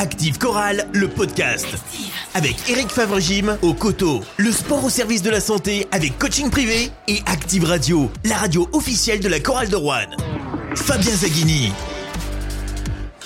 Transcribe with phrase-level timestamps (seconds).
[0.00, 1.66] Active Chorale, le podcast.
[2.32, 4.22] Avec Eric Favre-Gym au coteau.
[4.38, 6.90] Le sport au service de la santé avec coaching privé.
[7.06, 10.08] Et Active Radio, la radio officielle de la chorale de Rouen.
[10.74, 11.72] Fabien Zaghini.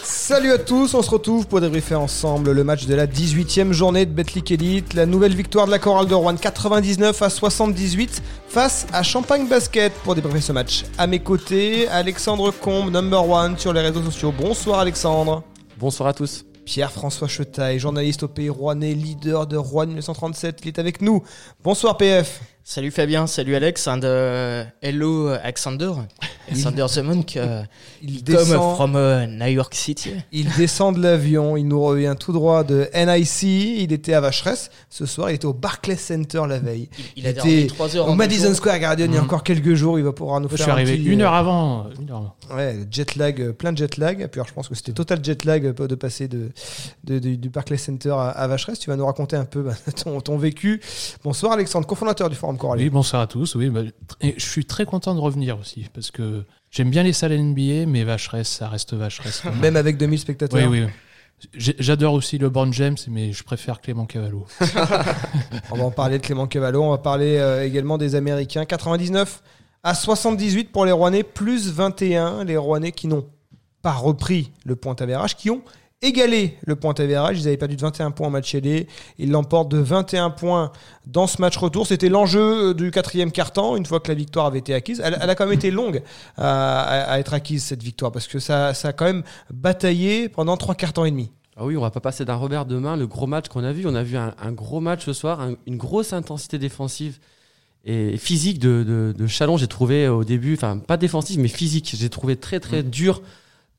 [0.03, 4.05] Salut à tous, on se retrouve pour débriefer ensemble le match de la 18e journée
[4.05, 8.89] de Betclic Elite, la nouvelle victoire de la chorale de Rouen 99 à 78 face
[8.93, 10.83] à Champagne Basket pour débriefer ce match.
[10.99, 14.35] À mes côtés, Alexandre Combe, number one sur les réseaux sociaux.
[14.37, 15.45] Bonsoir Alexandre.
[15.79, 16.45] Bonsoir à tous.
[16.65, 21.23] Pierre-François Chetaille, journaliste au Pays Rouennais, leader de Rouen 1937, il est avec nous.
[21.63, 22.41] Bonsoir PF.
[22.67, 25.91] Salut Fabien, salut Alex, and uh, hello Alexander,
[26.49, 27.67] Alexander the Monk, uh,
[28.01, 30.13] Il come descend, from uh, New York City.
[30.33, 33.43] il descend de l'avion, il nous revient tout droit de NIC,
[33.83, 34.71] il était à Vacheresse.
[34.89, 36.89] Ce soir, il était au Barclays Center la veille.
[37.17, 38.55] Il a était dormi 3 heures Au Madison.
[38.55, 39.27] Square Garden, il y a Mhm.
[39.27, 41.25] encore quelques jours, il va pouvoir nous Je faire suis un arrivé petit, une euh,
[41.27, 41.87] heure avant.
[42.01, 42.57] Une heure avant.
[42.57, 44.27] Ouais, jet lag, euh, plein de jet lag.
[44.29, 46.49] Puis alors, je pense que c'était total jet lag euh, de passer de,
[47.05, 48.79] de- de- du Barclays Center à, à Vacheresse.
[48.79, 50.81] Tu vas nous raconter un peu bah, ton, ton vécu.
[51.23, 53.55] Bonsoir Alexandre, cofondateur du Forum Oui, bonsoir à tous.
[53.55, 53.83] Oui, bah,
[54.21, 57.87] et je suis très content de revenir aussi parce que j'aime bien les salles NBA,
[57.87, 59.43] mais Vacheresse, ça reste Vacheresse.
[59.61, 59.77] même.
[59.77, 60.71] Avec 2000 spectateurs.
[60.71, 60.89] oui, oui.
[61.57, 64.47] J'adore aussi LeBron James, mais je préfère Clément Cavallo.
[65.71, 66.83] On va en parler de Clément Cavallo.
[66.83, 68.65] On va parler euh, également des Américains.
[68.65, 69.43] 99
[69.83, 72.45] à 78 pour les Rouennais, plus 21.
[72.45, 73.27] Les Rouennais qui n'ont
[73.83, 75.63] pas repris le point avérage, qui ont
[76.03, 77.41] égalé le point avérage.
[77.41, 78.87] Ils avaient perdu de 21 points en match aller.
[79.19, 80.71] Ils l'emportent de 21 points
[81.07, 81.87] dans ce match retour.
[81.87, 85.01] C'était l'enjeu euh, du quatrième quart-temps, une fois que la victoire avait été acquise.
[85.05, 86.03] Elle, elle a quand même été longue
[86.37, 90.29] à, à- à être acquise, cette victoire, parce que ça, ça a quand même bataillé
[90.29, 91.31] pendant trois quarts temps et demi.
[91.57, 93.73] Ah oui, on va pas passer d'un revers de main le gros match qu'on a
[93.73, 93.87] vu.
[93.87, 97.19] On a vu un, un gros match ce soir, un- une grosse intensité défensive
[97.85, 99.57] et physique de, de, de Chalon.
[99.57, 101.95] J'ai trouvé au début, enfin pas défensive, mais physique.
[101.97, 103.23] J'ai trouvé très très dur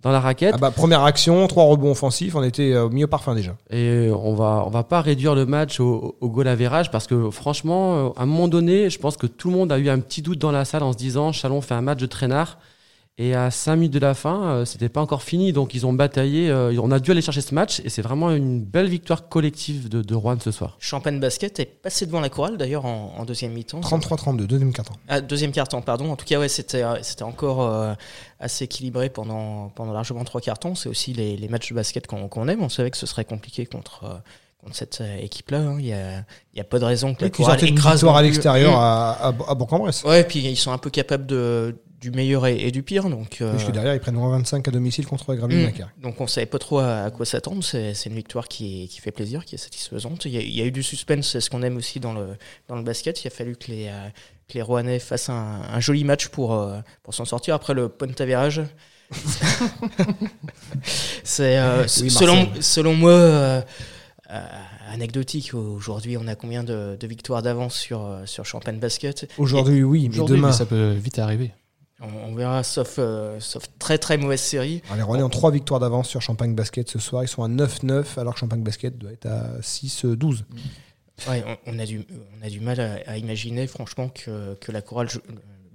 [0.05, 0.53] dans la raquette.
[0.53, 3.55] Ah bah, première action, trois rebonds offensifs, on était euh, au milieu parfum déjà.
[3.71, 7.31] Et on va, on va pas réduire le match au, au goal average parce que
[7.31, 9.99] franchement, euh, à un moment donné, je pense que tout le monde a eu un
[9.99, 12.59] petit doute dans la salle en se disant Chalon fait un match de traînard.
[13.17, 15.53] Et à 5 minutes de la fin, euh, c'était pas encore fini.
[15.53, 16.49] Donc ils ont bataillé.
[16.49, 17.79] euh, on a dû aller chercher ce match.
[17.85, 20.75] Et c'est vraiment une belle victoire collective de, de Rouen ce soir.
[20.79, 23.79] Champagne Basket est passé devant la chorale d'ailleurs en, en deuxième mi-temps.
[23.79, 24.95] 33-32, deuxième quart-temps.
[25.07, 26.11] Ah, deuxième quart-temps, pardon.
[26.11, 27.93] En tout cas, ouais, c'était euh, c'était encore euh,
[28.41, 30.75] assez équilibré pendant, pendant largement trois quarts-temps.
[30.75, 32.61] C'est aussi les, les matchs de basket qu'on qu'on aime.
[32.63, 34.15] On savait que ce serait compliqué contre, euh,
[34.61, 35.59] contre cette équipe-là.
[35.59, 35.77] hein.
[35.79, 36.17] Il y a,
[36.53, 39.27] il y a pas de raison que la qui chorale écrase à l'extérieur à, à,
[39.27, 40.03] à Bourg-en-Bresse.
[40.03, 43.09] Ouais, puis ils sont un peu capables de, du meilleur et, et du pire.
[43.09, 45.65] Donc, euh, Puisque derrière, ils prennent 25 à domicile contre Gravelines Mm.
[45.65, 45.89] Dakar.
[46.01, 47.63] Donc on savait pas trop à, à quoi s'attendre.
[47.63, 50.25] C'est c'est une victoire qui, qui fait plaisir, qui est satisfaisante.
[50.25, 52.13] Il y a, il y a eu du suspense, c'est ce qu'on aime aussi dans
[52.13, 52.27] le,
[52.67, 53.23] dans le basket.
[53.23, 54.07] Il a fallu que les, euh,
[54.47, 57.55] que les Rouennais fassent un, un joli match pour, euh, pour s'en sortir.
[57.55, 58.61] Après le point avérage,
[61.23, 63.61] c'est euh, Oui, selon, selon moi euh,
[64.31, 64.45] euh,
[64.91, 65.53] anecdotique.
[65.53, 69.27] Aujourd'hui, on a combien de, de victoires d'avance sur, sur Champagne Basket?
[69.37, 70.47] Aujourd'hui, oui, mais demain.
[70.47, 71.51] mais ça peut vite arriver.
[72.01, 74.81] On, on verra, sauf, euh, sauf très très mauvaise série.
[74.87, 77.23] Alors, les Rouennais ont 3 victoires d'avance sur Champagne Basket ce soir.
[77.23, 80.43] Ils sont à 9-9, alors que Champagne Basket doit être à 6-12.
[81.29, 82.05] Ouais, on, on a du,
[82.39, 85.21] on a du mal à, à imaginer, franchement, que, que la chorale joue-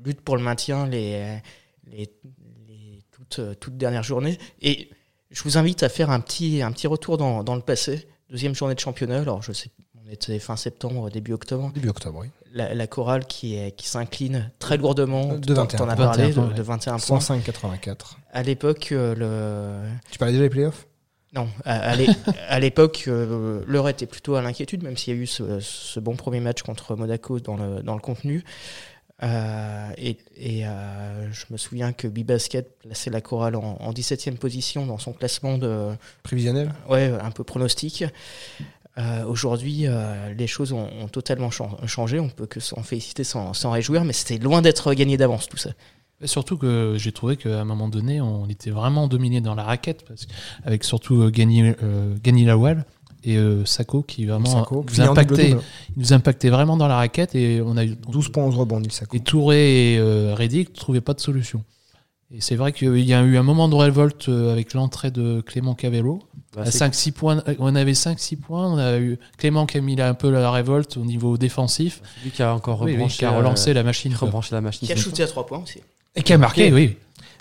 [0.04, 1.38] lutte pour le maintien les,
[1.90, 2.10] les,
[2.68, 4.38] les toutes, toutes dernières journées.
[4.62, 4.90] Et
[5.30, 8.06] je vous invite à faire un petit, un petit retour dans, dans le passé.
[8.30, 9.70] Deuxième journée de championnat, alors je sais,
[10.12, 11.70] était fin septembre, début octobre.
[11.74, 12.28] Début octobre, oui.
[12.52, 16.04] La, la chorale qui, est- qui s'incline très lourdement, De t'en- 21 t'en as points.
[16.06, 17.18] parlé, 21 points, de, de 21 points.
[17.18, 18.16] 105-84.
[18.32, 20.86] À l'époque, euh, le, Tu parlais déjà des playoffs?
[21.32, 22.08] Non, à, à l'é-
[22.48, 26.00] à l'époque, euh, l'heure était plutôt à l'inquiétude, même s'il y a eu ce, ce
[26.00, 28.42] bon premier match contre Monaco dans le, dans le contenu.
[29.22, 34.38] Euh, et et, euh, je me souviens que Bibasket plaçait la chorale en, en 17e
[34.38, 35.90] position dans son classement de,
[36.22, 36.72] Prévisionnel?
[36.88, 38.04] Ouais, un peu pronostic.
[39.00, 42.20] Euh, Aujourd'hui, euh, les choses ont, ont totalement chan- changé.
[42.20, 45.56] On peut que s'en féliciter, s'en s'en réjouir, mais c'était loin d'être gagné d'avance tout
[45.56, 45.70] ça.
[46.22, 49.62] Et surtout que j'ai trouvé qu'à un moment donné, on était vraiment dominé dans la
[49.64, 50.32] raquette, parce que-
[50.64, 52.84] avec surtout euh, Gani, euh, Gani Lawal
[53.24, 54.84] et euh, Sako qui vraiment Sako,
[55.96, 59.16] nous, impactaient vraiment dans la raquette et on a eu 12 points, 11 rebonds, Sako.
[59.16, 61.64] Et Touré et euh, Reddick ne trouvaient pas de solution.
[62.32, 65.74] Et c'est vrai qu'il y a eu un moment de révolte avec l'entrée de Clément
[65.74, 66.20] Cavello.
[66.54, 68.66] Bah, À c'est- 5-6 points, euh, on avait 5-6 points.
[68.72, 72.02] On a eu Clément qui a mis là un peu la révolte au niveau défensif.
[72.24, 74.14] Lui qui a encore Oui, oui, rebranché, qui a relancé euh, la machine.
[74.14, 74.86] rebranché la machine.
[74.86, 75.80] Qui a shooté à 3 points aussi.
[76.16, 76.96] Et qui a marqué, oui.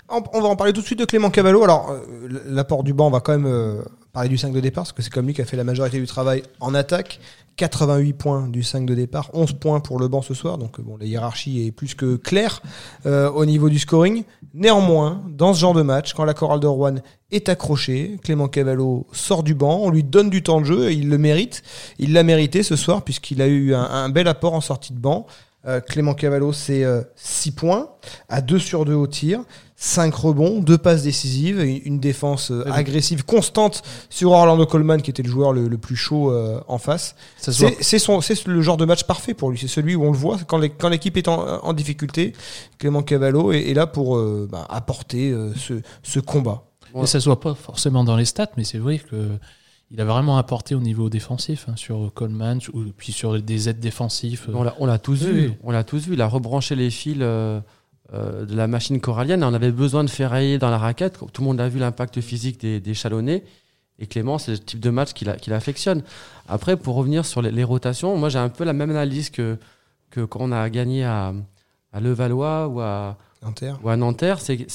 [0.08, 1.62] On on va en parler tout de suite de Clément Cavallo.
[1.64, 4.84] Alors, euh, l'apport du banc, on va quand même euh, parler du 5 de départ,
[4.84, 7.20] parce que c'est comme lui qui a fait la majorité du travail en attaque.
[7.60, 10.96] 88 points du 5 de départ, 11 points pour le banc ce soir, donc bon,
[10.96, 12.62] la hiérarchie est plus que claire
[13.04, 14.24] euh, au niveau du scoring.
[14.54, 16.94] Néanmoins, dans ce genre de match, quand la chorale de Rouen
[17.30, 20.94] est accrochée, Clément Cavallo sort du banc, on lui donne du temps de jeu et
[20.94, 21.62] il le mérite.
[21.98, 25.26] Il l'a mérité ce soir puisqu'il a eu un, bel apport en sortie de banc.
[25.66, 26.84] Euh, Clément Cavallo, c'est
[27.16, 27.90] 6 points,
[28.30, 29.44] à 2 sur 2 au tir,
[29.82, 33.80] 5 rebonds, 2 passes décisives, une défense euh, agressive constante
[34.10, 37.14] sur Orlando Coleman, qui était le joueur le, le plus chaud euh, en face.
[37.38, 39.56] C'est le genre de match parfait pour lui.
[39.58, 42.34] C'est celui où on le voit quand l'équipe est en, en difficulté.
[42.78, 46.64] Clément Cavallo est, est là pour euh, bah, apporter euh, ce, ce combat.
[46.94, 49.28] Et ça se voit pas forcément dans les stats, mais c'est vrai que
[49.92, 53.80] il a vraiment apporté au niveau défensif hein, sur Coleman, ou puis sur des aides
[53.80, 54.46] défensifs.
[54.52, 55.46] On l'a- on l'a tous Oui, vu.
[55.48, 55.54] oui.
[55.64, 56.12] On l'a tous vu.
[56.14, 57.60] Il a rebranché les fils euh,
[58.12, 59.44] euh, de la machine corallienne.
[59.44, 61.18] On avait besoin de ferrailler dans la raquette.
[61.32, 63.44] Tout le monde a vu l'impact physique des, des Chalonnais.
[63.98, 66.02] Et Clément, c'est le type de match qu'il qu'il affectionne.
[66.48, 69.58] Après, pour revenir sur les, les rotations, moi j'ai un peu la même analyse que,
[70.10, 71.34] que quand on a gagné à,
[71.92, 73.74] à Levallois ou à, Inter.
[73.82, 74.40] ou à Nanterre.
[74.40, 74.66] C'est,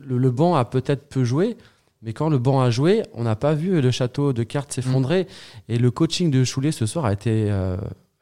[0.00, 1.56] le, le banc a peut-être peu joué,
[2.02, 5.26] mais quand le banc a joué, on n'a pas vu le château de cartes s'effondrer.
[5.68, 7.76] Et le coaching de Choulet ce soir a été, euh,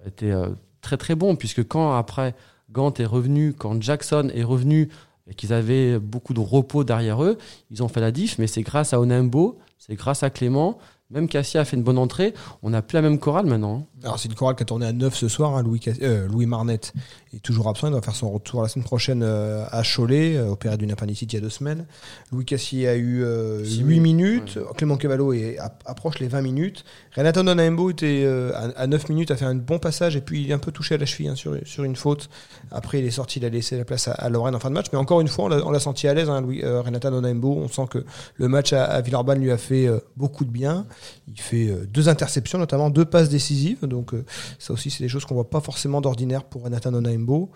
[0.04, 0.48] a été euh,
[0.80, 2.34] très très bon, puisque quand après
[2.70, 4.88] Gant est revenu, quand Jackson est revenu,
[5.30, 7.38] et qu'ils avaient beaucoup de repos derrière eux,
[7.70, 10.78] ils ont fait la diff, mais c'est grâce à Onembo, c'est grâce à Clément.
[11.10, 12.34] Même Cassia a fait une bonne entrée.
[12.62, 13.86] On n'a plus la même chorale maintenant.
[14.04, 15.56] Alors c'est une chorale qui a tourné à 9 ce soir.
[15.56, 15.62] hein.
[15.64, 16.92] Louis, euh, Louis Marnette
[17.34, 17.88] est toujours absent.
[17.88, 21.32] Il doit faire son retour la semaine prochaine euh, à Cholet, euh, opéré d'une appendicite
[21.32, 21.84] il y a deux semaines.
[22.30, 24.58] Louis Cassier a eu euh, Six 8 minutes, minutes.
[24.76, 26.84] Clément Cavallo est, app- approche les 20 minutes.
[27.16, 30.42] Renato Nanaembo était euh, à, à 9 minutes, a fait un bon passage et puis
[30.44, 32.30] il est un peu touché à la cheville hein, sur, sur une faute.
[32.70, 34.74] Après il est sorti, il a laissé la place à, à Lorraine en fin de
[34.74, 34.86] match.
[34.92, 37.52] Mais encore une fois, on l'a- senti à l'aise, hein, Louis, euh, Renato Nanaembo.
[37.56, 38.04] On sent que
[38.36, 40.86] le match à, à Villeurbanne lui a fait euh, beaucoup de bien.
[41.26, 43.78] Il fait euh, deux interceptions, notamment deux passes décisives.
[43.88, 44.24] Donc euh,
[44.58, 47.50] ça aussi, c'est des choses qu'on voit pas forcément d'ordinaire pour Nathan Onaimbo.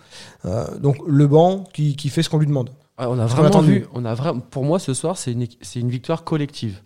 [0.45, 2.71] Euh, donc le banc qui, qui fait ce qu'on lui demande.
[2.99, 3.87] Ouais, on a vraiment vu.
[3.95, 6.83] On a vraiment, pour moi, ce soir, c'est une, c'est une victoire collective.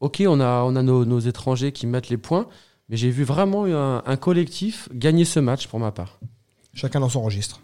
[0.00, 2.46] Ok, on a, on a nos, nos étrangers qui mettent les points,
[2.88, 6.20] mais j'ai vu vraiment un, un collectif gagner ce match pour ma part.
[6.74, 7.60] Chacun dans son registre.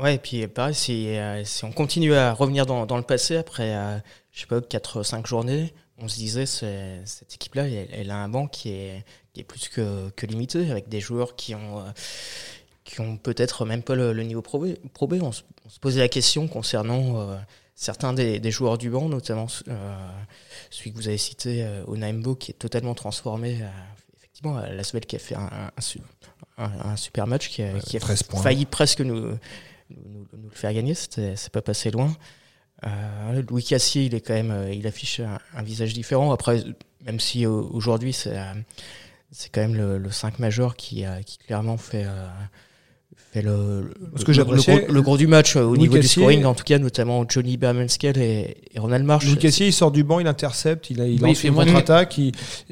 [0.00, 3.36] Ouais, et puis pareil, si, euh, si on continue à revenir dans, dans le passé,
[3.36, 3.98] après, euh,
[4.32, 8.46] je sais pas, 4-5 journées, on se disait, cette équipe-là, elle, elle a un banc
[8.46, 11.90] qui est, qui est plus que, que limité, avec des joueurs qui ont, euh,
[12.84, 14.74] qui ont peut-être même pas le, le niveau Pro B.
[14.94, 15.14] Pro B.
[15.22, 17.36] On, se, on se posait la question concernant euh,
[17.74, 19.96] certains des, des joueurs du banc, notamment euh,
[20.70, 23.58] celui que vous avez cité, euh, Onaimbo, qui est totalement transformé.
[24.16, 26.00] effectivement, à Lasvel qui a fait un, un- un su-
[26.58, 28.42] un- un super match, qui a, qui a 13 points.
[28.42, 29.38] failli presque nous, nous,
[29.90, 30.94] nous- nous le faire gagner.
[30.94, 32.14] C'est pas passé loin.
[32.84, 36.32] Euh, Louis Cassier, il est euh, il affiche un, visage différent.
[36.32, 36.64] Après,
[37.04, 38.36] même si euh, aujourd'hui c'est,
[39.52, 42.06] quand même le, le 5 majeur qui, qui clairement fait,
[43.32, 45.68] fait le, le, Ce que le- j'appréciais, le gros, le gros du match euh, au
[45.74, 49.24] Louis niveau du scoring, en tout cas notamment Johnny Bermenskel et, et Ronald Marsh.
[49.26, 52.18] Louis Cassier, il sort du banc, il intercepte, il, a, il Oui, lance une contre-attaque.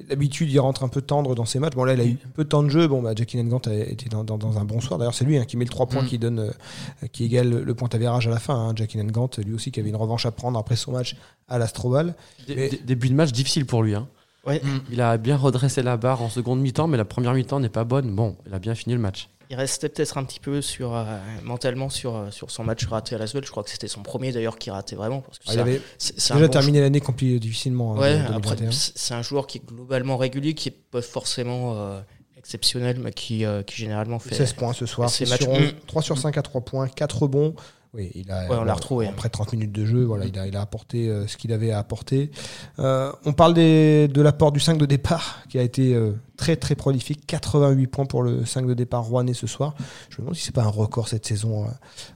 [0.08, 1.74] D'habitude, il rentre un peu tendre dans ses matchs.
[1.74, 2.88] Bon, là, il a eu peu de temps de jeu.
[2.88, 4.98] Bon, bah, Jackie Nangant a été dans, dans- dans un bon soir.
[4.98, 6.06] D'ailleurs, c'est lui hein, qui met le 3 points Mm.
[6.06, 8.54] qui donne, euh, qui égale le, point avérage à la fin.
[8.56, 8.72] Hein.
[8.74, 11.14] Jackie Nangant, lui aussi, qui avait une revanche à prendre après son match
[11.48, 12.14] à l'Astrobal.
[12.48, 13.94] Mais- Début de match difficile pour lui.
[13.94, 14.08] hein.
[14.46, 14.62] Ouais.
[14.90, 17.84] Il a bien redressé la barre en seconde mi-temps, mais la première mi-temps n'est pas
[17.84, 18.10] bonne.
[18.14, 19.28] Bon, il a bien fini le match.
[19.50, 21.04] Il restait peut-être un petit peu sur, euh,
[21.42, 23.44] mentalement sur, euh, sur son match raté à Lasvel.
[23.44, 25.22] Je crois que c'était son premier d'ailleurs qui ratait vraiment.
[25.22, 27.94] Parce que Ah, il avait déjà bon terminé l'année compli- difficilement.
[27.94, 28.70] hein, Ouais, de- après, 2021.
[28.94, 32.00] c'est un joueur qui est globalement régulier, qui est pas forcément euh,
[32.36, 34.34] exceptionnel, mais qui, euh, qui généralement fait.
[34.34, 35.08] 16 points ce soir.
[35.08, 35.72] matchs- sur Mm.
[35.86, 37.54] 3 sur 5 à 3 points, 4 rebonds.
[37.94, 39.06] Oui, il a, Ouais, on l'a retrouvé.
[39.06, 41.70] Après 30 minutes de jeu, voilà, il, a, il a apporté euh, ce qu'il avait
[41.70, 42.30] à apporter.
[42.78, 46.56] Euh, on parle des, de l'apport du 5 de départ, qui a été euh, très
[46.56, 47.26] très prolifique.
[47.26, 49.74] 88 points pour le 5 de départ rouennais ce soir.
[50.10, 51.68] Je me demande si c'est pas un record cette saison euh,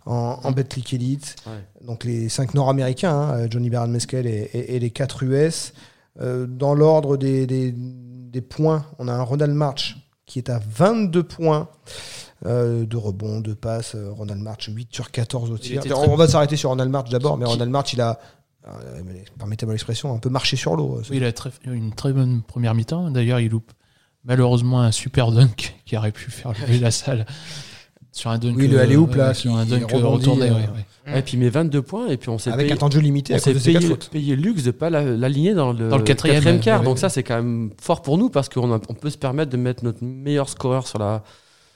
[0.05, 1.37] en, en Betclic Elite.
[1.47, 1.87] Ouais.
[1.87, 5.73] Donc les 5 nord-américains, hein, Johnny Baron Meskel et, et- et les 4 US.
[6.21, 10.59] Euh, dans l'ordre des, des- des points, on a un Ronald March qui est à
[10.59, 11.69] 22 points
[12.47, 13.95] euh, de rebond, de passe.
[13.95, 15.83] Euh, Ronald March, 8 sur 14 au tir.
[15.97, 18.19] On va s'arrêter sur Ronald March d'abord, mais Ronald March, il a,
[18.69, 19.01] euh,
[19.39, 21.01] permettez-moi l'expression, un peu marché sur l'eau.
[21.11, 23.11] Oui, il a très- une très bonne première mi-temps.
[23.11, 23.73] D'ailleurs, il loupe
[24.25, 27.27] malheureusement un super dunk qui aurait pu faire lever la salle
[28.13, 28.55] sur un dunk.
[28.57, 30.51] Oui, le euh, alley-oop, là, sur un dunk rebondit, retourné.
[30.51, 30.69] euh, ouais,
[31.07, 31.19] ouais.
[31.19, 32.93] Et puis il met 22 points, et puis on s'est Avec payé, un temps de
[32.93, 35.53] jeu limité on s'est cause de ces 4 payé, le luxe de pas la- l'aligner
[35.55, 36.79] dans le, Dans le quatrième, quart.
[36.81, 37.01] ouais, Donc ouais.
[37.01, 39.83] ça, c'est quand même fort pour nous parce qu'on on peut se permettre de mettre
[39.83, 41.25] notre meilleur scoreur sur, la,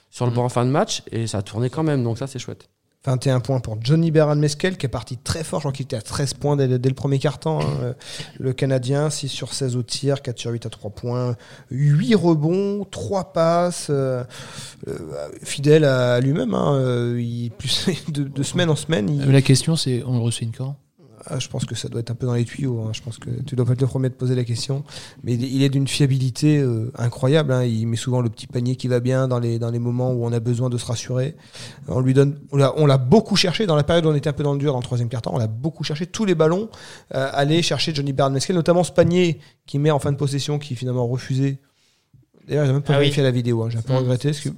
[0.09, 0.35] sur le Mm.
[0.35, 2.03] banc en fin de match et ça a tourné quand même.
[2.03, 2.69] Donc ça, c'est chouette.
[3.05, 5.59] 21 points pour Johnny Bernard Mesquel qui est parti très fort.
[5.59, 7.61] Je crois qu'il était à 13 points dès, dès le premier quart-temps.
[7.61, 7.93] hein.
[8.39, 11.35] Le Canadien, 6 sur 16 au tir, 4 sur 8 à 3 points,
[11.71, 13.87] 8 rebonds, 3 passes.
[13.91, 14.23] euh,
[14.89, 14.97] euh,
[15.43, 16.53] fidèle à lui-même.
[16.53, 16.73] hein.
[16.75, 20.19] Euh, il- plus de, de semaine en semaine, il- Euh, La question, c'est on le
[20.25, 20.75] re-signe quand?
[21.29, 22.81] Ah, je pense que ça doit être un peu dans les tuyaux.
[22.81, 22.91] hein.
[22.93, 24.83] Je pense que tu dois pas être le premier de poser la question.
[25.23, 27.51] Mais il est- d'une fiabilité euh, incroyable.
[27.51, 27.63] hein.
[27.63, 30.25] Il met souvent le petit panier qui va bien dans les, dans les moments où
[30.25, 31.35] on a besoin de se rassurer.
[31.87, 34.43] On lui donne, on l'a, beaucoup cherché dans la période où on était un peu
[34.43, 35.31] dans le dur dans le troisième quart-temps.
[35.33, 36.69] On l'a beaucoup cherché tous les ballons.
[37.15, 40.57] Euh, aller chercher Johnny Bernard Mesquel, notamment ce panier qui met en fin de possession,
[40.59, 41.59] qui est finalement refusé.
[42.47, 43.03] D'ailleurs, j'ai même pas Ah oui.
[43.03, 43.63] vérifié la vidéo.
[43.63, 43.69] hein.
[43.69, 43.97] J'ai un peu Mm.
[43.97, 44.49] regretté parce que,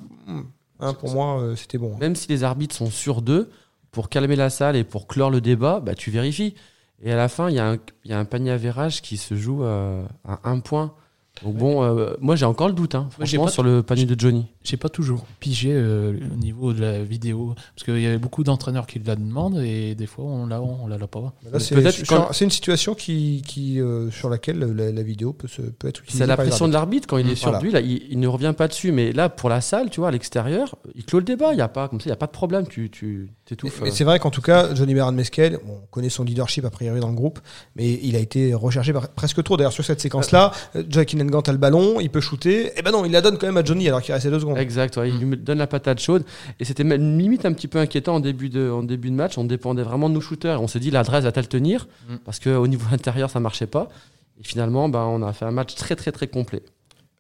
[0.80, 1.98] hein, pour moi, euh, c'était bon.
[1.98, 3.50] Même si les arbitres sont sur d'eux,
[3.92, 6.54] pour calmer la salle et pour clore le débat, bah, tu vérifies.
[7.02, 9.02] Et à la fin, il y, a un- il y a un panier à verrage
[9.02, 10.94] qui se joue euh, à un point.
[11.44, 14.20] Donc bon, euh, moi j'ai encore le doute, hein, franchement, pas- sur le panier de
[14.20, 14.48] Johnny.
[14.62, 17.56] J'ai pas toujours pigé euh, au niveau de la vidéo.
[17.74, 20.86] Parce qu'il y avait beaucoup d'entraîneurs qui la demandent et des fois on l'a, on
[20.88, 21.32] l'a l'a pas.
[21.60, 25.88] C'est, quand- une situation qui, qui, euh, sur laquelle la, la vidéo peut, se, peut
[25.88, 26.24] être utilisée.
[26.26, 27.64] C'est la pression de l'arbitre quand il est sur Voilà.
[27.64, 28.92] lui, là, il, il ne revient pas dessus.
[28.92, 31.54] Mais là, pour la salle, tu vois, à l'extérieur, il clôt le débat.
[31.54, 32.68] Il y a pas comme ça, il y a pas de problème.
[32.68, 33.82] Tu, tu t'étouffes.
[33.82, 33.94] Mais euh.
[33.94, 37.00] c'est vrai qu'en tout cas, Johnny Bernard Mesquel, bon, on connaît son leadership a priori
[37.00, 37.40] dans le groupe,
[37.76, 39.58] mais il a été recherché par- presque trop.
[39.58, 42.72] D'ailleurs, sur cette séquence-là, euh, Jackie Nengant a le ballon, il peut shooter.
[42.78, 44.58] Et ben non, il la donne quand même à Johnny alors qu'il restait deux secondes.
[44.58, 46.24] Exact, ouais, il lui donne la patate chaude.
[46.60, 49.38] Et c'était même limite un petit peu inquiétant en début de, en début de match.
[49.38, 50.62] On dépendait vraiment de nos shooters.
[50.62, 51.88] On s'est dit, l'adresse va-t-elle tenir?
[52.08, 52.16] Mm.
[52.26, 53.90] Parce qu'au niveau intérieur, ça marchait pas.
[54.40, 56.64] Et finalement, bah, on a fait un match très, très, très complet.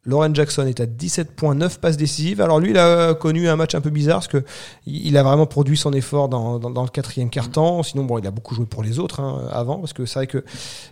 [0.05, 2.39] Lauren Jackson est à 17.9 passes décisives.
[2.39, 4.43] Alors lui, il a connu un match un peu bizarre parce que
[4.87, 7.83] il a vraiment produit son effort dans, dans- dans le quatrième quart-temps.
[7.83, 10.27] Sinon, bon, il a beaucoup joué pour les autres hein, avant parce que c'est vrai
[10.27, 10.43] que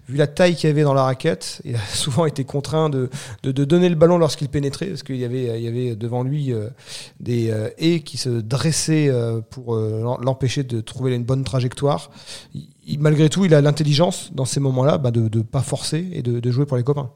[0.10, 3.10] vu la taille qu'il y avait dans la raquette, il a souvent été contraint de,
[3.44, 6.22] de, de donner le ballon lorsqu'il pénétrait parce qu'il y avait, il y avait devant
[6.24, 6.70] lui euh,
[7.22, 12.12] des euh, haies qui se dressaient euh, pour l'empêcher de trouver une bonne trajectoire.
[12.54, 16.22] Il- malgré tout, il a l'intelligence dans ces moments-là bah, de ne pas forcer et
[16.22, 17.12] de, de jouer pour les copains.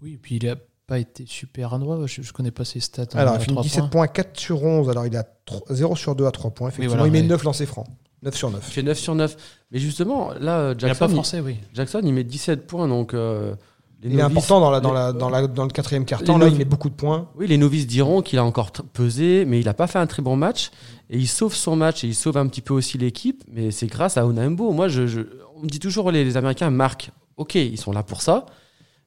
[0.00, 0.54] Oui, et puis il a
[0.88, 2.04] pas été super adroit.
[2.06, 3.02] Je, je connais pas ses stats.
[3.14, 3.88] hein, Alors, il finit trois 17 points.
[3.90, 4.88] points, 4 sur 11.
[4.90, 5.24] Alors, il a
[5.70, 6.68] 0 sur 2 à 3 points.
[6.70, 7.86] Effectivement, voilà, il met mais- 9 lancers francs.
[8.22, 8.64] 9 sur 9.
[8.66, 9.36] Il fait 9 sur 9.
[9.70, 11.56] Mais justement, là, euh, Il a Jackson, pas il, forcé, oui.
[11.74, 12.88] Jackson, il met 17 points.
[12.88, 13.54] Donc, euh,
[14.02, 16.04] les Il est novices- important dans, la, dans, les- la, dans, la, dans le quatrième
[16.06, 16.38] quart-temps.
[16.38, 17.28] Là, il novices- met beaucoup de points.
[17.36, 20.22] Oui, les novices diront qu'il a encore pesé, mais il n'a pas fait un très
[20.22, 20.70] bon match.
[21.10, 23.44] Et il sauve son match et il sauve un petit peu aussi l'équipe.
[23.52, 24.72] Mais c'est grâce à Onaimbo.
[24.72, 25.20] Moi, je, je-
[25.56, 27.10] on me dit toujours les, les Américains marquent.
[27.36, 28.46] Ok, ils sont là pour ça.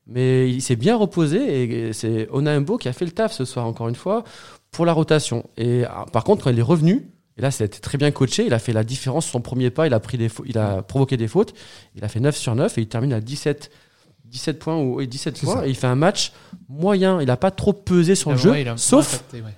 [0.07, 3.65] Mais il s'est bien reposé et c'est Onaimbo qui a fait le taf ce soir,
[3.65, 4.23] encore une fois,
[4.71, 5.49] pour la rotation.
[5.57, 8.45] Et ah, par contre, quand il est revenu, et là, c'était très bien coaché.
[8.45, 9.87] Il a fait la différence sur son premier pas.
[9.87, 11.53] Il a, pris des il a provoqué des fautes.
[11.95, 13.71] Il a fait 9 sur 9 et il termine à 17,
[14.25, 14.77] 17 points.
[14.77, 16.33] Ou, et 17 C'est points et il fait un match
[16.67, 17.21] moyen.
[17.21, 19.55] Il n'a pas trop pesé sur le jeu, Ouais, il a sauf impacté, ouais.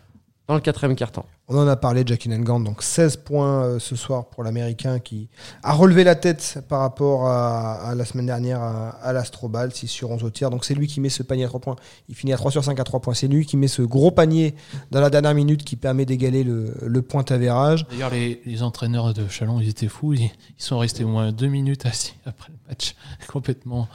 [0.48, 1.26] Dans le quatrième quart-temps.
[1.48, 2.60] On en a parlé, Jackie Nengant.
[2.60, 5.30] Donc, 16 points euh, ce soir pour l'Américain qui
[5.62, 9.74] a relevé la tête par rapport à, à la semaine dernière à, à l'Astrobal.
[9.74, 10.50] 6 sur 11 au tir.
[10.50, 11.76] Donc, c'est lui qui met ce panier à 3 points.
[12.10, 13.14] Il finit à 3 sur 5 à 3 points.
[13.14, 14.56] C'est lui qui met ce gros panier
[14.92, 17.86] dans la dernière minute qui permet d'égaler le, le point avérage.
[17.90, 20.14] D'ailleurs, les, les entraîneurs de Chalon, ils étaient fous.
[20.14, 22.96] Ils, ils sont restés au moins deux minutes assis après le match,
[23.28, 23.88] complètement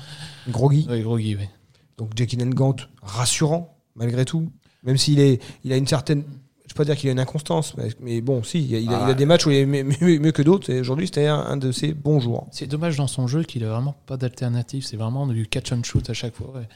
[0.48, 0.86] Groggy.
[1.96, 4.50] Donc Jackie Nengant, rassurant, malgré tout.
[4.84, 6.22] Même s'il est, il a une certaine.
[6.22, 8.78] Je ne peux pas dire qu'il a une inconstance, mais, mais bon, si, il a,
[8.78, 10.70] il a- il a des matchs où il est mieux, mieux- mieux que d'autres.
[10.70, 12.46] Et aujourd'hui, c'était un, un de ses bons jours.
[12.52, 14.84] C'est dommage dans son jeu qu'il a vraiment pas d'alternative.
[14.84, 16.52] C'est vraiment du catch and shoot à chaque fois.
[16.54, 16.68] ouais.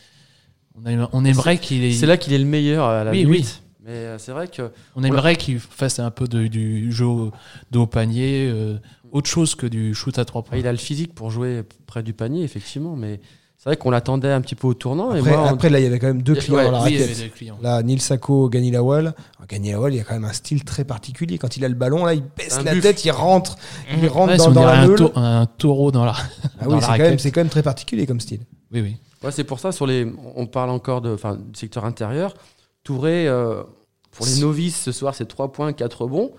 [0.75, 3.25] On, a- on aimerait qu'il ait- C'est là qu'il est le meilleur à la Oui,
[3.25, 3.63] limite.
[3.85, 7.31] Mais euh, c'est vrai que on aimerait qu'il fasse un peu de- du jeu au-
[7.73, 8.79] de haut panier, euh,
[9.11, 10.59] autre chose que du shoot à trois ah, points.
[10.59, 12.97] il a le physique pour jouer près du panier, effectivement.
[12.97, 13.21] Mais
[13.63, 15.15] c'est vrai qu'on l'attendait un petit peu au tournant.
[15.15, 16.99] et Après, on- là, il y avait quand même deux Ouais, clients dans la oui,
[16.99, 17.33] raquette.
[17.33, 17.59] clients.
[17.63, 19.15] Là, Neil Sacco, Gani Lawal.
[19.49, 21.39] Gani Lawal, il y a quand même un style très particulier.
[21.39, 23.57] Quand il a le ballon, là, il baisse Un la tête, il rentre,
[23.97, 24.73] il rentre Ouais, dans, si on dans dirait
[25.13, 26.15] la un, un taureau dans la.
[26.59, 26.87] Ah dans oui, la
[27.19, 28.41] c'est quand, même, quand très particulier comme style.
[28.73, 28.97] Oui, oui.
[29.23, 32.35] Ouais, c'est pour ça, sur les, on parle encore de, enfin, du secteur intérieur.
[32.83, 33.63] Touré, euh,
[34.11, 36.33] pour les novices ce soir, c'est 3 points, 4 rebonds.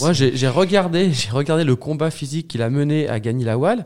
[0.00, 3.84] Moi, j'ai regardé, j'ai regardé le combat physique qu'il a mené à Gani Lawal.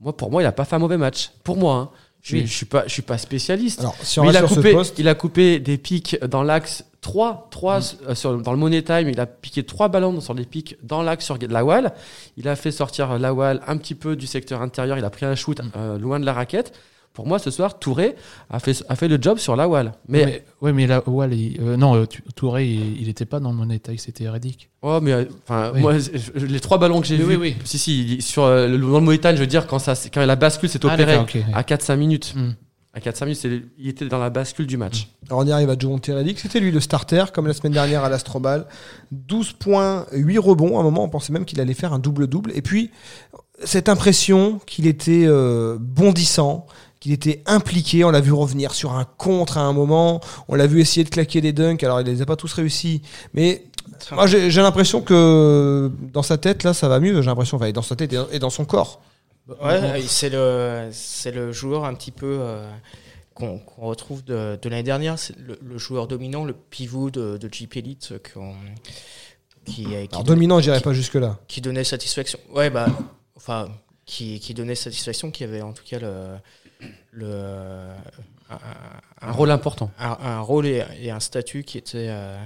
[0.00, 1.30] Moi, pour moi, il a pas fait un mauvais match.
[1.42, 1.90] Pour moi, hein.
[2.22, 2.46] Je, Oui.
[2.46, 3.80] je suis pas, je suis pas spécialiste.
[3.80, 6.42] Alors, si on Mais il a, coupé, ce poste, il a coupé des pics dans
[6.42, 9.08] l'axe 3, 3 euh, sur, dans le Money Time.
[9.08, 11.92] Il a piqué 3 ballons sur les pics dans l'axe sur Lawal.
[12.36, 14.98] Il a fait sortir Lawal un petit peu du secteur intérieur.
[14.98, 16.72] Il a pris un shoot euh, loin de la raquette.
[17.18, 18.14] Pour moi, ce soir, Touré
[18.48, 19.92] a fait, a fait le job sur Lawal.
[20.06, 22.06] Mais, Mais, ouais, mais il- euh, non, euh,
[22.36, 24.70] Touré, il il était pas dans le money taille, c'était Reddick.
[24.82, 25.80] oh, mais euh, enfin, Oui.
[25.80, 27.56] moi, je- je- les trois ballons que j'ai vus, oui, oui.
[27.64, 30.24] si, si, sur euh, le, dans le Money Time, je veux dire, quand, ça, quand
[30.24, 31.18] la bascule s'est Ah, opérée
[31.52, 32.52] à 4-5 minutes, Hmm.
[32.94, 33.46] À 4-5 minutes,
[33.78, 35.08] il était dans la bascule du match.
[35.28, 38.04] Alors on y arrive à Joe Reddick, c'était lui le starter, comme la semaine dernière
[38.04, 38.66] à l'Astrobal.
[39.10, 40.78] 12 points, 8 rebonds.
[40.78, 42.52] À un moment, on pensait même qu'il allait faire un double-double.
[42.54, 42.90] Et puis,
[43.64, 46.66] cette impression qu'il était euh, bondissant,
[47.00, 48.04] qu'il était impliqué.
[48.04, 50.20] On l'a vu revenir sur un contre à un moment.
[50.48, 51.82] On l'a vu essayer de claquer des dunks.
[51.84, 53.02] Alors, il les a pas tous réussis.
[53.34, 53.64] Mais
[54.12, 57.20] moi, j'ai l'impression que dans sa tête, là, ça va mieux.
[57.22, 59.00] J'ai l'impression, enfin, dans sa tête et dans- son corps.
[59.62, 62.68] Ouais, c'est le, c'est le joueur un petit peu euh,
[63.34, 65.18] qu'on retrouve de, de l'année dernière.
[65.18, 68.54] C'est le, le joueur dominant, le pivot de, de Jeep Elite qu'on-
[69.64, 71.38] qui, qui, Alors, dominant, j'irai pas jusque-là.
[71.48, 72.38] qui donnait satisfaction.
[72.54, 72.86] Ouais, bah,
[73.36, 73.68] enfin,
[74.06, 76.36] qui, qui donnait satisfaction, qui avait en tout cas le,
[77.12, 77.88] le
[78.50, 79.90] un, Un rôle important.
[79.98, 82.36] un, un rôle et, et un statut qui était, euh,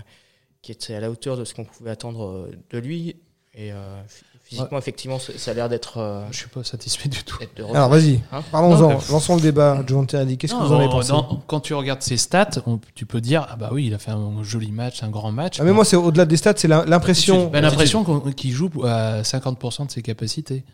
[0.62, 3.16] qui était à la hauteur de ce qu'on pouvait attendre euh, de lui.
[3.54, 3.76] Et euh,
[4.08, 7.36] phy- physiquement, effectivement, ça a l'air d'être euh, Je suis pas satisfait du tout.
[7.74, 8.20] Alors, vas-y.
[8.32, 8.78] Hein Parlons-en.
[8.92, 9.84] Non, Lançons le débat.
[9.86, 12.48] Joe Reddick, qu'est-ce que Non, vous en avez pensé dans- Quand tu regardes ses stats,
[12.66, 15.30] on- tu peux dire ah bah oui, il a fait un joli match, un grand
[15.32, 15.58] match.
[15.60, 17.48] Ah, mais moi, c'est au-delà des stats, c'est l'impression.
[17.50, 20.64] Bah, l'impression qu'on- qu'il joue à 50% de ses capacités.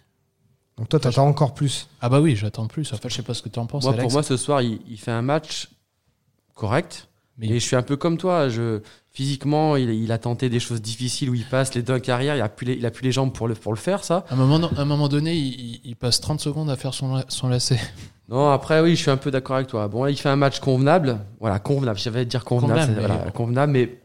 [0.78, 1.88] Donc, toi, t'attends encore plus.
[2.00, 2.92] Ah bah oui, j'attends plus.
[2.92, 3.82] Enfin, je sais pas ce que tu en penses.
[3.84, 4.04] Moi, Alex.
[4.04, 5.68] pour moi, ce soir, il, il fait un match
[6.54, 7.08] correct.
[7.38, 8.48] Mais- Et je suis un peu comme toi.
[8.48, 8.80] Je,
[9.12, 12.36] physiquement, il, il a tenté des choses difficiles où il passe les dunks arrière.
[12.36, 14.24] Il a plus les, il a plus les jambes pour le, pour le faire, ça.
[14.28, 17.48] à un moment, à un moment donné, il, passe 30 secondes à faire son, son
[17.48, 17.78] lacet.
[18.30, 19.88] Non, après, oui, je suis un peu d'accord avec toi.
[19.88, 21.18] Bon, là, il fait un match convenable.
[21.40, 21.98] Voilà, convenable.
[21.98, 22.80] J'avais dire convenable.
[22.80, 24.00] Convenable, c'est- mais- voilà, convenable, mais.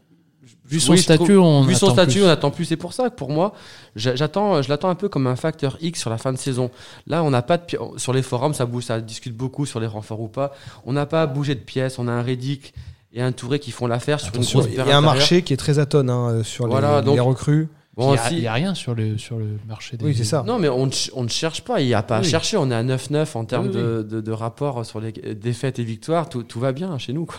[0.66, 2.24] Vu son Oui, statut, on Vu son attend statut, plus.
[2.24, 2.64] on attend plus.
[2.64, 3.52] C'est pour ça que pour moi,
[3.96, 6.70] j'a- j'attends, je l'attends un peu comme un facteur X sur la fin de saison.
[7.06, 7.64] Là, on n'a pas de
[7.98, 10.52] sur les forums, ça bouge, ça discute beaucoup sur les renforts ou pas.
[10.86, 11.98] On n'a pas à bouger de pièces.
[11.98, 12.72] On a un Reddick
[13.12, 15.42] et un Touré qui font l'affaire sur Attention, une grosse il y a un marché
[15.42, 17.68] qui est très atone hein, euh, sur les, Voilà, les donc- recrues.
[17.96, 20.04] Bon, il, y a, rien sur le, sur le marché des.
[20.04, 20.42] Oui, c'est ça.
[20.44, 21.80] Non, mais on ne, ch- on ne cherche pas.
[21.80, 22.26] Il n'y a pas à Oui.
[22.28, 22.56] chercher.
[22.56, 25.84] On est à 9-9 en termes Oui, de, de, de rapport sur les défaites et
[25.84, 26.28] victoires.
[26.28, 27.24] Tout, tout va bien chez nous.
[27.26, 27.36] Quoi.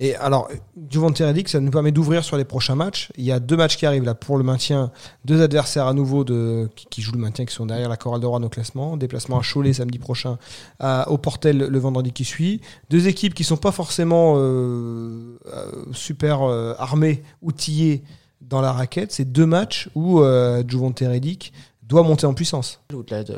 [0.00, 0.48] Et alors,
[0.90, 3.10] Juventus Reddick, ça nous permet d'ouvrir sur les prochains matchs.
[3.16, 4.92] Il y a deux matchs qui arrivent là pour le maintien.
[5.24, 8.26] Deux adversaires à nouveau de, qui, jouent le maintien, qui sont derrière la chorale de
[8.26, 8.96] Rouen au classement.
[8.96, 10.38] Déplacement à Cholet samedi prochain,
[10.80, 12.60] au Portel le vendredi qui suit.
[12.90, 18.04] Deux équipes qui sont pas forcément euh, euh, super euh, armées, outillées
[18.40, 19.12] dans la raquette.
[19.12, 21.08] C'est deux matchs où euh, Juventus
[21.82, 22.80] doit monter en puissance.
[22.92, 23.36] au-delà de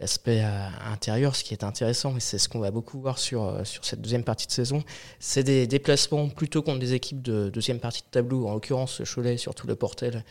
[0.00, 3.44] l'aspect euh, intérieur, ce qui est intéressant, et c'est ce qu'on va beaucoup voir sur,
[3.44, 4.82] euh, sur cette deuxième partie de saison,
[5.18, 9.36] c'est des déplacements plutôt contre des équipes de deuxième partie de tableau, en l'occurrence Cholet,
[9.36, 10.24] surtout le Portel,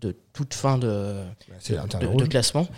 [0.00, 1.14] de toute fin de,
[1.70, 2.68] de, de classement,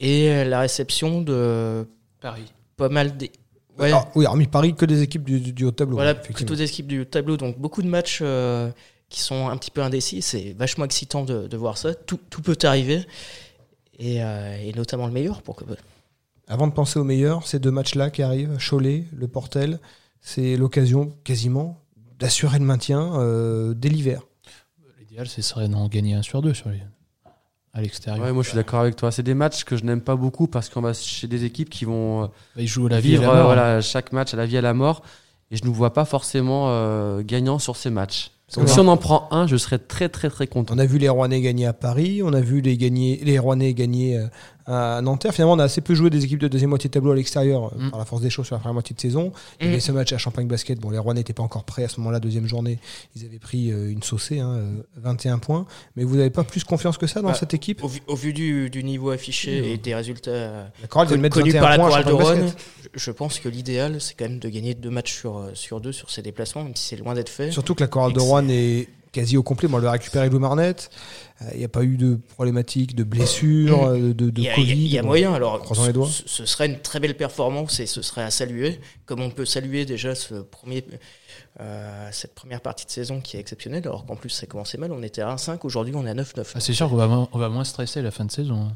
[0.00, 1.86] et euh, la réception de
[2.20, 2.52] Paris.
[2.76, 3.30] pas mal des...
[3.78, 5.96] Ouais, Ah, oui, hormis Paris, que des équipes du, du- du haut tableau.
[5.96, 6.36] voilà, effectivement.
[6.36, 8.70] plutôt des équipes du tableau, donc beaucoup de matchs euh,
[9.08, 12.40] qui sont un petit peu indécis, c'est vachement excitant de, de voir ça, tout, tout
[12.42, 13.04] peut arriver,
[13.98, 15.64] et, euh, et notamment le meilleur, pour que,
[16.48, 19.80] Avant de penser au meilleur, ces deux matchs-là qui arrivent, Cholet, le Portel,
[20.20, 21.80] c'est l'occasion quasiment
[22.18, 24.22] d'assurer le maintien euh, dès l'hiver.
[24.98, 26.82] L'idéal, ce serait d'en gagner un sur deux sur les...
[27.72, 28.24] à l'extérieur.
[28.24, 29.10] Ouais, moi, je suis d'accord avec toi.
[29.10, 31.84] C'est des matchs que je n'aime pas beaucoup parce qu'on va chez des équipes qui
[31.84, 33.46] vont ils jouent à la vie et à vivre la mort.
[33.46, 35.02] voilà, chaque match à la vie et à la mort.
[35.50, 38.30] Et je ne nous vois pas forcément euh, gagnant sur ces matchs.
[38.56, 40.74] Donc, si on en prend un, je serais très, très, très content.
[40.74, 43.74] On a vu les Rouennais gagner à Paris, on a vu les, gagner, les Rouennais
[43.74, 44.26] gagner euh,
[44.66, 45.32] à Nanterre.
[45.32, 47.66] Finalement, on a assez peu joué des équipes de deuxième moitié de tableau à l'extérieur
[47.66, 47.90] euh, Mm.
[47.90, 49.32] par la force des choses sur la première moitié de saison.
[49.60, 50.78] Il y avait ce match à Champagne Basket.
[50.78, 52.78] Bon, les Rouennais n'étaient pas encore prêts à ce moment-là, deuxième journée.
[53.16, 55.66] Ils avaient pris euh, une saucée, hein, euh, 21 points.
[55.96, 57.82] Mais vous n'avez pas plus confiance que ça dans Bah, cette équipe?
[57.84, 59.64] Au vu, au vu du, du niveau affiché Mmh.
[59.64, 62.58] et des résultats connus 21 par la chorale de Basket.
[62.94, 66.10] je, pense que l'idéal, c'est quand même de gagner deux matchs sur, sur deux sur
[66.10, 67.50] ces déplacements, même si c'est loin d'être fait.
[67.50, 69.68] Surtout que la chorale de Rouen est quasi au complet.
[69.68, 70.90] Bon, elle a récupéré Lou Marnette.
[71.42, 74.48] Euh, Il n'y a pas eu de problématiques de blessures, euh, de, de Il y
[74.50, 74.72] a, Covid.
[74.72, 75.08] il y a- il y a Bon.
[75.08, 76.08] moyen, alors Croisons les doigts.
[76.08, 79.44] ce, ce serait une très belle performance et ce serait à saluer, comme on peut
[79.46, 80.84] saluer déjà ce premier,
[81.60, 84.92] euh, cette première partie de saison qui est exceptionnelle, alors qu'en plus ça commençait mal,
[84.92, 86.52] on était à 1-5, aujourd'hui on est à 9-9.
[86.54, 88.56] Ah, c'est sûr qu'on va, moins- on va moins stresser la fin de saison.
[88.70, 88.72] hein.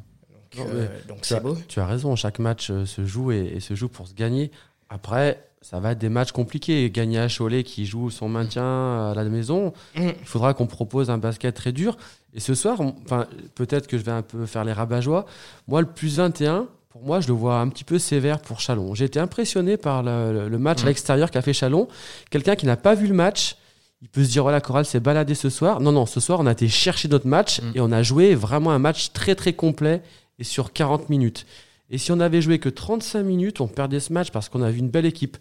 [0.56, 0.88] donc euh,
[1.22, 1.56] c'est as, beau.
[1.68, 4.50] tu as raison, chaque match euh, se joue et, et se joue pour se gagner.
[4.90, 6.88] Après, ça va être des matchs compliqués.
[6.90, 10.08] Gagner à Cholet qui joue son maintien à la maison, Mmh.
[10.20, 11.96] il faudra qu'on propose un basket très dur.
[12.34, 15.26] Et ce soir, enfin, peut-être que je vais un peu faire les rabat-joie.
[15.66, 18.94] Moi, le plus 21, pour moi, je le vois un petit peu sévère pour Chalon.
[18.94, 20.86] J'ai été impressionné par le, match à Mm.
[20.88, 21.88] l'extérieur qu'a fait Chalon.
[22.30, 23.56] Quelqu'un qui n'a pas vu le match,
[24.00, 25.80] il peut se dire, voilà, Coral s'est baladé ce soir.
[25.80, 27.72] Non, non, ce soir, on a été chercher notre match Mm.
[27.74, 30.02] et on a joué vraiment un match très, très complet
[30.38, 31.46] et sur 40 minutes.
[31.90, 34.70] Et si on avait joué que 35 minutes, on perdait ce match parce qu'on a
[34.70, 35.36] vu une belle équipe.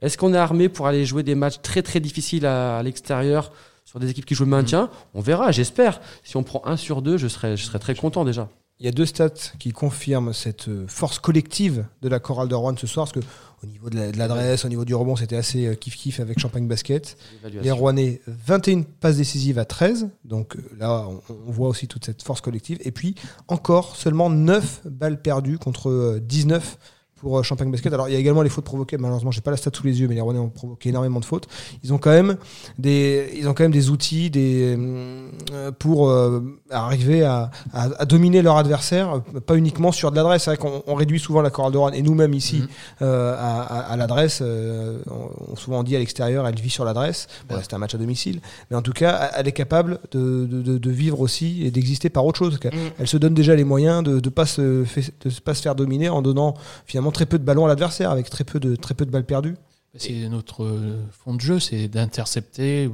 [0.00, 3.52] Est-ce qu'on est armé pour aller jouer des matchs très très difficiles à, l'extérieur
[3.84, 4.90] sur des équipes qui jouent le maintien?
[5.14, 6.00] On verra, j'espère.
[6.22, 8.48] Si on prend un sur deux, je serais, je serais très content déjà.
[8.80, 12.54] Il y a deux stats qui confirment cette euh, force collective de la chorale de
[12.54, 13.30] Rouen ce soir, parce que
[13.64, 16.38] au niveau de la- de l'adresse, au niveau du rebond, c'était assez euh, kiff-kiff avec
[16.38, 17.16] Champagne Basket.
[17.60, 17.70] Les.
[17.72, 20.08] Rouennais, 21 passes décisives à 13.
[20.24, 22.78] Donc euh, là, on, voit aussi toute cette force collective.
[22.82, 23.16] Et puis,
[23.48, 26.78] encore seulement 9 balles perdues contre euh, 19
[27.20, 27.92] pour euh, Champagne Basket.
[27.92, 28.96] Alors, il y a également les fautes provoquées.
[28.98, 31.24] Malheureusement, j'ai pas la stat sous les yeux, mais les Rouennais ont provoqué énormément de
[31.24, 31.46] fautes.
[31.84, 32.36] Ils ont quand même
[32.78, 38.04] des, ils ont quand même des outils des, euh, pour euh, arriver à, à, à
[38.04, 40.44] dominer leur adversaire, pas uniquement sur de l'adresse.
[40.44, 42.68] C'est vrai qu'on on réduit souvent la chorale de Rouen, et nous-mêmes ici, Mhm.
[43.02, 44.40] euh, à, l'adresse.
[44.42, 47.26] euh, on, on souvent dit à l'extérieur, elle vit sur l'adresse.
[47.48, 48.40] Bon, un match à domicile.
[48.70, 52.08] Mais en tout cas, elle est capable de, de, de- de vivre aussi et d'exister
[52.08, 52.58] par autre chose.
[52.64, 52.68] Mm.
[52.98, 55.74] Elle se donne déjà les moyens de ne pas, se fait- de pas se faire
[55.74, 56.54] dominer en donnant
[56.86, 59.24] finalement très peu de ballons à l'adversaire, avec très peu de, très peu de balles
[59.26, 59.56] perdues.
[59.96, 62.88] C'est notre euh, fond de jeu, c'est d'intercepter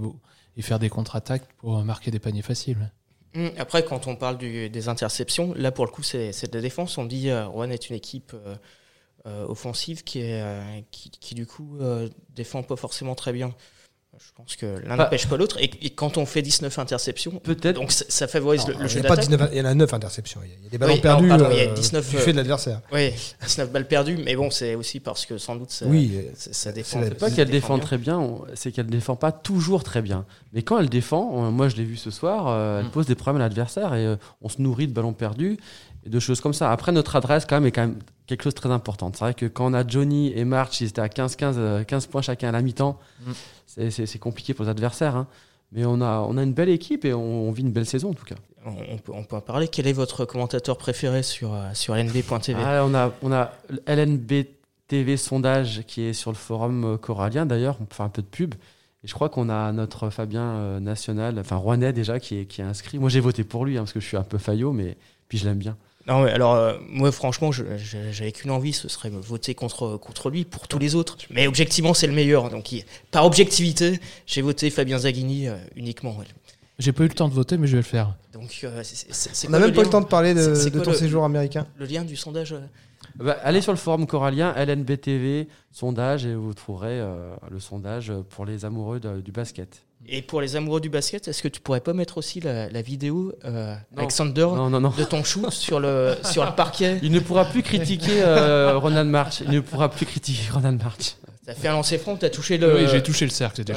[0.57, 2.90] et faire des contre-attaques pour marquer des paniers faciles.
[3.35, 6.62] Hum, Après, quand on parle du- des interceptions, là pour le coup, c'est de la
[6.62, 6.96] défense.
[6.96, 8.55] On dit euh, Rouen est une équipe euh,
[9.27, 13.53] euh, offensive qui, est, euh, qui, qui, du coup euh, défend pas forcément très bien.
[14.18, 15.59] Je pense que l'un n'empêche pas l'autre.
[15.61, 17.77] Et, et quand on fait 19 interceptions, Peut-être.
[17.77, 19.20] donc ça, ça favorise le, le il, jeu d'attaque.
[19.29, 20.40] 19 il y en a 9 interceptions.
[20.44, 22.16] Il y a- des ballons Oui, perdus alors, pardon, il y a euh, 19, du
[22.16, 22.81] euh, fait de l'adversaire.
[22.92, 23.11] Oui,
[23.42, 26.72] 19 balles perdues, mais bon, c'est aussi parce que sans doute ça, Oui, euh, ça,
[26.72, 27.00] défend.
[27.03, 30.24] c'est pas qu'elle défend très bien, c'est qu'elle défend pas toujours très bien.
[30.53, 32.90] Mais quand elle défend, euh, moi je l'ai vu ce soir, euh, elle Mm.
[32.90, 35.59] pose des problèmes à l'adversaire et euh, on se nourrit de ballons perdus
[36.07, 36.70] et de choses comme ça.
[36.70, 39.11] Après, notre adresse quand même est quand même quelque chose de très important.
[39.14, 42.07] C'est vrai que quand on a Johnny et March, ils étaient à 15-15 euh, 15
[42.07, 43.33] points chacun à la mi-temps, Mm.
[43.91, 45.17] C'est- compliqué pour les adversaires.
[45.17, 45.27] hein.
[45.73, 48.11] Mais on a, on a une belle équipe et on, on vit une belle saison
[48.11, 48.37] en tout cas.
[48.67, 49.67] On, peut, on peut en parler.
[49.69, 53.53] Quel est votre commentateur préféré sur, euh, sur LNB.tv Ah, on a, on a
[53.87, 54.47] LNB
[54.87, 58.23] TV sondage qui est sur le forum euh, corallien d'ailleurs, on peut faire un peu
[58.23, 58.55] de pub.
[59.03, 62.61] Et je crois qu'on a notre Fabien euh, National, enfin Rouennais déjà, qui est, qui
[62.61, 62.99] est inscrit.
[62.99, 64.97] Moi j'ai voté pour lui hein, parce que je suis un peu faillot, mais
[65.29, 65.77] puis je l'aime bien.
[66.07, 70.29] Non, mais alors, euh, moi, franchement, j'avais qu'une envie, ce serait me voter contre, contre
[70.31, 71.17] lui pour tous les autres.
[71.31, 72.51] Mais objectivement, c'est le meilleur.
[72.51, 76.17] Donc, il- par objectivité, j'ai voté Fabien Zaghini euh, uniquement.
[76.19, 76.27] ouais.
[76.79, 78.14] J'ai pas eu le temps de voter, mais je vais le faire.
[78.33, 78.83] Donc, euh,
[79.47, 81.67] On n'a même le pas lien le temps de parler de, ton le- séjour américain.
[81.79, 82.59] Le lien du sondage euh
[83.17, 88.12] Bah, allez sur le forum corallien, LNB TV, sondage, et vous trouverez euh, le sondage
[88.31, 89.83] pour les amoureux de- du basket.
[90.07, 92.83] Et pour les amoureux du basket, est-ce que tu pourrais pas mettre aussi la, la
[92.83, 93.75] vidéo euh.
[93.97, 94.93] Alexander Non, non, non.
[94.97, 96.99] de ton shoot sur le, sur le parquet?
[97.03, 99.40] Il ne pourra plus critiquer euh, Ronald March.
[99.40, 101.17] Il ne pourra plus critiquer Ronald March.
[101.47, 102.75] T'as fait un lancer franc, t'as touché le.
[102.75, 103.57] oui, j'ai touché le cercle.
[103.57, 103.75] c'était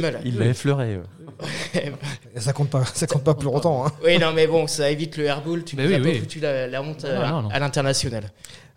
[0.00, 0.20] mal.
[0.24, 1.00] il l'a effleuré.
[1.76, 1.90] euh.
[2.36, 3.86] Et Ça compte pas, ça compte pas plus longtemps.
[3.86, 3.92] hein.
[4.04, 5.64] oui, non, mais bon, ça évite le airball.
[5.64, 6.18] Tu Mais nous oui, as pas oui.
[6.20, 7.48] foutu la, la honte Non, à, non, non.
[7.50, 8.30] à l'international.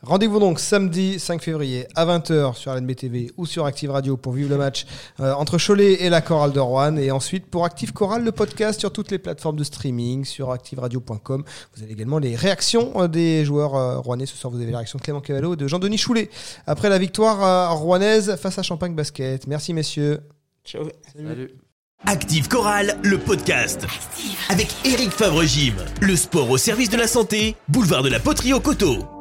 [0.04, 4.34] Rendez-vous donc samedi 5 février à 20h sur LNB TV ou sur Active Radio pour
[4.34, 4.86] vivre le match
[5.20, 6.98] euh, entre Cholet et la chorale de Rouen.
[6.98, 11.44] Et ensuite pour Active Chorale, le podcast sur toutes les plateformes de streaming, sur activeradio.com.
[11.76, 14.28] Vous avez également les réactions euh, des joueurs euh, rouennais.
[14.28, 16.30] Ce soir, vous avez la réaction de Clément Cavallo et de Jean-Denis Choulet
[16.68, 19.48] après la victoire euh, rouennaise face à Champagne Basket.
[19.48, 20.20] Merci messieurs.
[20.64, 20.84] Ciao.
[21.12, 21.67] Salut.
[22.08, 23.86] Active Chorale, le podcast.
[24.50, 25.74] Avec Eric Favre-Gym.
[26.02, 29.17] Le sport au service de la santé, boulevard de la Poterie au Coteau.